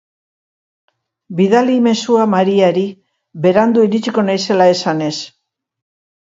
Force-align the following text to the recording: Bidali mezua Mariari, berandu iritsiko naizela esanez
Bidali 1.39 1.75
mezua 1.87 2.23
Mariari, 2.35 2.85
berandu 3.45 3.85
iritsiko 3.89 4.25
naizela 4.31 4.69
esanez 4.79 5.13